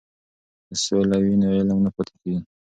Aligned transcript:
که 0.67 0.73
سوله 0.83 1.17
وي 1.23 1.33
نو 1.41 1.47
علم 1.57 1.77
نه 1.85 1.89
پاتې 1.95 2.13
کیږي. 2.21 2.41